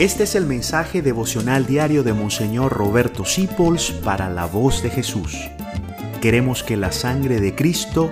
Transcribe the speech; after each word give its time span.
Este 0.00 0.22
es 0.22 0.34
el 0.34 0.46
mensaje 0.46 1.02
devocional 1.02 1.66
diario 1.66 2.02
de 2.02 2.14
Monseñor 2.14 2.72
Roberto 2.72 3.26
Sipols 3.26 3.90
para 3.90 4.30
la 4.30 4.46
voz 4.46 4.82
de 4.82 4.88
Jesús. 4.88 5.36
Queremos 6.22 6.62
que 6.62 6.78
la 6.78 6.90
sangre 6.90 7.38
de 7.38 7.54
Cristo 7.54 8.10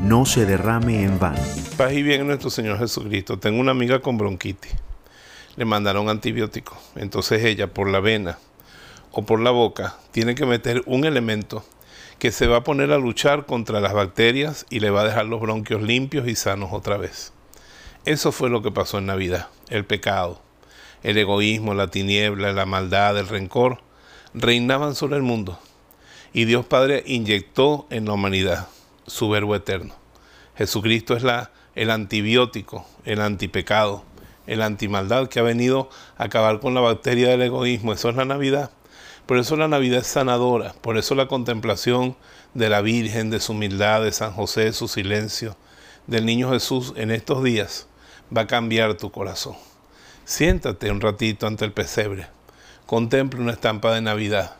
no 0.00 0.24
se 0.24 0.46
derrame 0.46 1.02
en 1.02 1.18
vano. 1.18 1.42
Paz 1.76 1.92
y 1.92 2.02
bien 2.02 2.26
nuestro 2.26 2.48
Señor 2.48 2.78
Jesucristo. 2.78 3.38
Tengo 3.38 3.60
una 3.60 3.72
amiga 3.72 4.00
con 4.00 4.16
bronquitis. 4.16 4.72
Le 5.56 5.66
mandaron 5.66 6.08
antibiótico. 6.08 6.78
Entonces 6.96 7.44
ella 7.44 7.74
por 7.74 7.90
la 7.90 8.00
vena 8.00 8.38
o 9.12 9.26
por 9.26 9.38
la 9.38 9.50
boca 9.50 9.98
tiene 10.12 10.34
que 10.34 10.46
meter 10.46 10.82
un 10.86 11.04
elemento 11.04 11.62
que 12.18 12.32
se 12.32 12.46
va 12.46 12.56
a 12.56 12.64
poner 12.64 12.90
a 12.90 12.96
luchar 12.96 13.44
contra 13.44 13.82
las 13.82 13.92
bacterias 13.92 14.64
y 14.70 14.80
le 14.80 14.88
va 14.88 15.02
a 15.02 15.04
dejar 15.04 15.26
los 15.26 15.42
bronquios 15.42 15.82
limpios 15.82 16.26
y 16.26 16.36
sanos 16.36 16.70
otra 16.72 16.96
vez. 16.96 17.34
Eso 18.06 18.32
fue 18.32 18.48
lo 18.48 18.62
que 18.62 18.70
pasó 18.70 18.96
en 18.96 19.04
Navidad, 19.04 19.48
el 19.68 19.84
pecado 19.84 20.47
el 21.02 21.18
egoísmo, 21.18 21.74
la 21.74 21.88
tiniebla, 21.88 22.52
la 22.52 22.66
maldad, 22.66 23.16
el 23.18 23.28
rencor, 23.28 23.78
reinaban 24.34 24.94
sobre 24.94 25.16
el 25.16 25.22
mundo. 25.22 25.58
Y 26.32 26.44
Dios 26.44 26.66
Padre 26.66 27.02
inyectó 27.06 27.86
en 27.90 28.04
la 28.06 28.12
humanidad 28.12 28.68
su 29.06 29.28
verbo 29.28 29.54
eterno. 29.54 29.94
Jesucristo 30.56 31.16
es 31.16 31.22
la, 31.22 31.50
el 31.74 31.90
antibiótico, 31.90 32.86
el 33.04 33.20
antipecado, 33.20 34.04
el 34.46 34.62
antimaldad 34.62 35.28
que 35.28 35.40
ha 35.40 35.42
venido 35.42 35.88
a 36.16 36.24
acabar 36.24 36.60
con 36.60 36.74
la 36.74 36.80
bacteria 36.80 37.28
del 37.28 37.42
egoísmo. 37.42 37.92
Eso 37.92 38.08
es 38.10 38.16
la 38.16 38.24
Navidad. 38.24 38.70
Por 39.26 39.38
eso 39.38 39.56
la 39.56 39.68
Navidad 39.68 40.00
es 40.00 40.06
sanadora. 40.06 40.72
Por 40.80 40.96
eso 40.96 41.14
la 41.14 41.28
contemplación 41.28 42.16
de 42.54 42.68
la 42.68 42.80
Virgen, 42.80 43.30
de 43.30 43.40
su 43.40 43.52
humildad, 43.52 44.02
de 44.02 44.12
San 44.12 44.32
José, 44.32 44.64
de 44.64 44.72
su 44.72 44.88
silencio, 44.88 45.56
del 46.06 46.24
niño 46.24 46.50
Jesús 46.50 46.94
en 46.96 47.10
estos 47.10 47.44
días 47.44 47.86
va 48.34 48.42
a 48.42 48.46
cambiar 48.46 48.94
tu 48.94 49.10
corazón. 49.10 49.54
Siéntate 50.28 50.90
un 50.90 51.00
ratito 51.00 51.46
ante 51.46 51.64
el 51.64 51.72
pesebre, 51.72 52.26
contemple 52.84 53.40
una 53.40 53.52
estampa 53.52 53.94
de 53.94 54.02
Navidad 54.02 54.56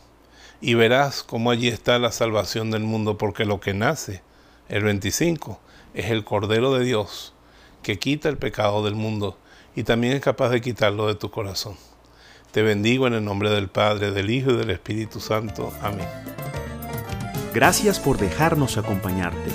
y 0.62 0.72
verás 0.72 1.22
cómo 1.22 1.50
allí 1.50 1.68
está 1.68 1.98
la 1.98 2.10
salvación 2.10 2.70
del 2.70 2.84
mundo, 2.84 3.18
porque 3.18 3.44
lo 3.44 3.60
que 3.60 3.74
nace 3.74 4.22
el 4.70 4.82
25 4.82 5.60
es 5.92 6.06
el 6.06 6.24
Cordero 6.24 6.72
de 6.72 6.86
Dios 6.86 7.34
que 7.82 7.98
quita 7.98 8.30
el 8.30 8.38
pecado 8.38 8.82
del 8.82 8.94
mundo 8.94 9.36
y 9.76 9.82
también 9.82 10.14
es 10.14 10.22
capaz 10.22 10.48
de 10.48 10.62
quitarlo 10.62 11.06
de 11.06 11.16
tu 11.16 11.30
corazón. 11.30 11.76
Te 12.50 12.62
bendigo 12.62 13.06
en 13.06 13.12
el 13.12 13.24
nombre 13.26 13.50
del 13.50 13.68
Padre, 13.68 14.10
del 14.10 14.30
Hijo 14.30 14.52
y 14.52 14.56
del 14.56 14.70
Espíritu 14.70 15.20
Santo. 15.20 15.70
Amén. 15.82 16.08
Gracias 17.52 18.00
por 18.00 18.16
dejarnos 18.16 18.78
acompañarte. 18.78 19.50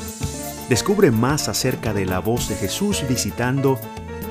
Descubre 0.70 1.10
más 1.10 1.50
acerca 1.50 1.92
de 1.92 2.06
la 2.06 2.20
voz 2.20 2.50
de 2.50 2.56
Jesús 2.56 3.04
visitando 3.10 3.80